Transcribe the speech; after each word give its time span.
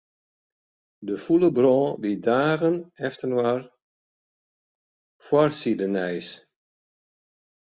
De 1.07 1.15
fûle 1.23 1.49
brân 1.57 1.85
wie 2.01 2.15
dagen 2.27 2.75
efterinoar 3.07 3.61
foarsidenijs. 5.27 6.27